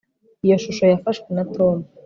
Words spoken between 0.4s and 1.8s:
iyo shusho yafashwe na tom